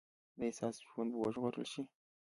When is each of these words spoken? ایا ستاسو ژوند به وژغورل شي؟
ایا 0.39 0.55
ستاسو 0.57 0.79
ژوند 0.89 1.09
به 1.11 1.17
وژغورل 1.21 1.65
شي؟ 1.71 1.81